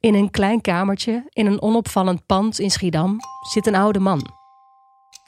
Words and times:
In 0.00 0.14
een 0.14 0.30
klein 0.30 0.60
kamertje 0.60 1.24
in 1.28 1.46
een 1.46 1.62
onopvallend 1.62 2.26
pand 2.26 2.58
in 2.58 2.70
Schiedam 2.70 3.16
zit 3.52 3.66
een 3.66 3.74
oude 3.74 3.98
man. 3.98 4.26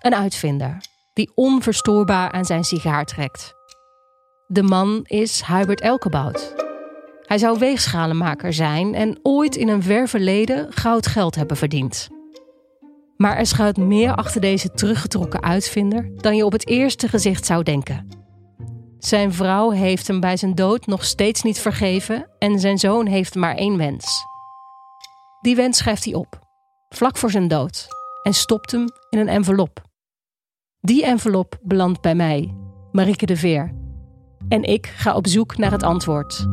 Een 0.02 0.14
uitvinder 0.14 0.76
die 1.12 1.32
onverstoorbaar 1.34 2.32
aan 2.32 2.44
zijn 2.44 2.64
sigaar 2.64 3.04
trekt. 3.04 3.52
De 4.46 4.62
man 4.62 5.00
is 5.02 5.42
Hubert 5.46 5.80
Elkebout. 5.80 6.54
Hij 7.22 7.38
zou 7.38 7.58
weegschalenmaker 7.58 8.52
zijn 8.52 8.94
en 8.94 9.18
ooit 9.22 9.56
in 9.56 9.68
een 9.68 9.82
ver 9.82 10.08
verleden 10.08 10.72
goud 10.72 11.06
geld 11.06 11.34
hebben 11.34 11.56
verdiend. 11.56 12.08
Maar 13.16 13.36
er 13.36 13.46
schuilt 13.46 13.76
meer 13.76 14.14
achter 14.14 14.40
deze 14.40 14.70
teruggetrokken 14.70 15.42
uitvinder 15.42 16.10
dan 16.16 16.36
je 16.36 16.44
op 16.44 16.52
het 16.52 16.66
eerste 16.66 17.08
gezicht 17.08 17.46
zou 17.46 17.62
denken. 17.62 18.08
Zijn 18.98 19.32
vrouw 19.32 19.70
heeft 19.70 20.06
hem 20.06 20.20
bij 20.20 20.36
zijn 20.36 20.54
dood 20.54 20.86
nog 20.86 21.04
steeds 21.04 21.42
niet 21.42 21.58
vergeven 21.58 22.30
en 22.38 22.60
zijn 22.60 22.78
zoon 22.78 23.06
heeft 23.06 23.34
maar 23.34 23.54
één 23.54 23.76
wens. 23.76 24.28
Die 25.40 25.56
wens 25.56 25.78
schrijft 25.78 26.04
hij 26.04 26.14
op, 26.14 26.38
vlak 26.88 27.16
voor 27.16 27.30
zijn 27.30 27.48
dood, 27.48 27.88
en 28.22 28.34
stopt 28.34 28.72
hem 28.72 28.84
in 29.10 29.18
een 29.18 29.28
envelop. 29.28 29.82
Die 30.80 31.04
envelop 31.04 31.58
belandt 31.62 32.00
bij 32.00 32.14
mij, 32.14 32.54
Marieke 32.92 33.26
de 33.26 33.36
Veer. 33.36 33.74
En 34.48 34.62
ik 34.62 34.86
ga 34.86 35.14
op 35.14 35.26
zoek 35.26 35.56
naar 35.56 35.70
het 35.70 35.82
antwoord. 35.82 36.46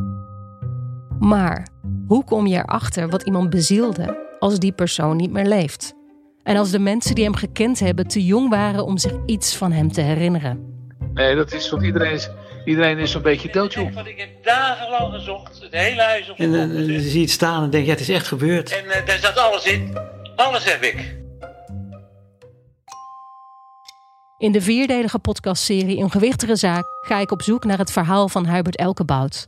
Maar 1.18 1.68
hoe 2.06 2.24
kom 2.24 2.46
je 2.46 2.56
erachter 2.56 3.08
wat 3.08 3.22
iemand 3.22 3.50
bezielde 3.50 4.36
als 4.38 4.58
die 4.58 4.72
persoon 4.72 5.16
niet 5.16 5.32
meer 5.32 5.46
leeft? 5.46 5.94
En 6.42 6.56
als 6.56 6.70
de 6.70 6.78
mensen 6.78 7.14
die 7.14 7.24
hem 7.24 7.34
gekend 7.34 7.78
hebben 7.78 8.06
te 8.06 8.24
jong 8.24 8.48
waren 8.48 8.84
om 8.84 8.98
zich 8.98 9.14
iets 9.26 9.56
van 9.56 9.72
hem 9.72 9.92
te 9.92 10.00
herinneren? 10.00 10.86
Nee, 11.14 11.34
dat 11.34 11.52
is 11.52 11.70
want 11.70 11.82
iedereen 11.82 12.20
iedereen 12.68 12.98
is 12.98 13.10
zo'n 13.10 13.22
beetje 13.22 13.52
doodjong. 13.52 13.94
Want 13.94 14.06
ik 14.06 14.18
heb 14.18 14.28
dagenlang 14.42 15.14
gezocht, 15.14 15.62
het 15.62 15.72
hele 15.72 16.02
huis 16.02 16.30
op 16.30 16.38
En 16.38 16.50
de 16.50 16.58
dan 16.58 16.68
kop 16.68 16.78
eh, 16.78 16.84
gezet. 16.84 17.02
zie 17.02 17.14
je 17.14 17.20
het 17.20 17.30
staan 17.30 17.62
en 17.62 17.70
denk 17.70 17.84
je, 17.84 17.90
ja, 17.90 17.96
het 17.96 18.08
is 18.08 18.14
echt 18.14 18.26
gebeurd. 18.26 18.72
En 18.72 18.90
eh, 18.90 19.06
daar 19.06 19.18
zat 19.18 19.36
alles 19.36 19.64
in. 19.64 19.98
Alles 20.36 20.64
heb 20.64 20.82
ik. 20.82 21.16
In 24.38 24.52
de 24.52 24.60
vierdelige 24.60 25.18
podcastserie 25.18 25.98
Een 25.98 26.10
gewichtige 26.10 26.56
zaak 26.56 26.84
ga 27.00 27.18
ik 27.18 27.30
op 27.30 27.42
zoek 27.42 27.64
naar 27.64 27.78
het 27.78 27.92
verhaal 27.92 28.28
van 28.28 28.46
Hubert 28.46 28.76
Elkebout. 28.76 29.46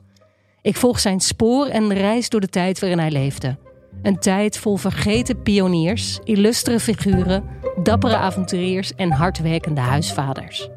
Ik 0.63 0.77
volg 0.77 1.01
zijn 1.01 1.21
spoor 1.21 1.67
en 1.67 1.93
reis 1.93 2.29
door 2.29 2.41
de 2.41 2.49
tijd 2.49 2.81
waarin 2.81 2.99
hij 2.99 3.11
leefde. 3.11 3.59
Een 4.03 4.19
tijd 4.19 4.59
vol 4.59 4.77
vergeten 4.77 5.43
pioniers, 5.43 6.19
illustere 6.25 6.81
figuren, 6.81 7.45
dappere 7.83 8.17
avonturiers 8.17 8.95
en 8.95 9.11
hardwerkende 9.11 9.81
huisvaders. 9.81 10.69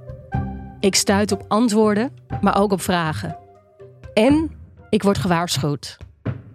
Ik 0.84 0.96
stuit 0.96 1.32
op 1.32 1.46
antwoorden, 1.48 2.12
maar 2.42 2.58
ook 2.58 2.72
op 2.72 2.82
vragen. 2.82 3.38
En 4.14 4.52
ik 4.90 5.04
word 5.04 5.18
gewaarschuwd. 5.18 5.98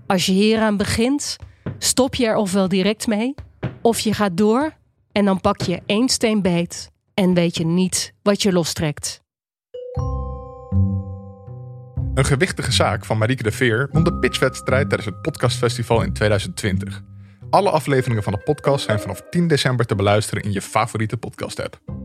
Als 0.06 0.26
je 0.26 0.32
hieraan 0.32 0.76
begint, 0.76 1.36
stop 1.78 2.14
je 2.14 2.26
er 2.26 2.36
ofwel 2.36 2.68
direct 2.68 3.06
mee, 3.06 3.34
of 3.82 4.00
je 4.00 4.14
gaat 4.14 4.36
door 4.36 4.72
en 5.12 5.24
dan 5.24 5.40
pak 5.40 5.60
je 5.60 5.82
één 5.86 6.08
steen 6.08 6.42
beet 6.42 6.90
en 7.14 7.34
weet 7.34 7.56
je 7.56 7.66
niet 7.66 8.12
wat 8.22 8.42
je 8.42 8.52
lostrekt. 8.52 9.22
Een 12.14 12.24
gewichtige 12.24 12.72
zaak 12.72 13.04
van 13.04 13.18
Marieke 13.18 13.42
de 13.42 13.52
Veer 13.52 13.88
won 13.92 14.04
de 14.04 14.14
pitchwedstrijd 14.14 14.88
tijdens 14.88 15.10
het 15.10 15.22
podcastfestival 15.22 16.02
in 16.02 16.12
2020. 16.12 17.02
Alle 17.50 17.70
afleveringen 17.70 18.22
van 18.22 18.32
de 18.32 18.42
podcast 18.44 18.84
zijn 18.84 19.00
vanaf 19.00 19.22
10 19.30 19.48
december 19.48 19.86
te 19.86 19.94
beluisteren 19.94 20.42
in 20.42 20.52
je 20.52 20.62
favoriete 20.62 21.16
podcast-app. 21.16 21.97